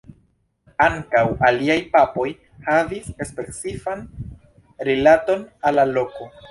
[0.85, 2.27] Ankaŭ aliaj papoj
[2.71, 4.05] havis specifan
[4.91, 6.31] rilaton al la loko.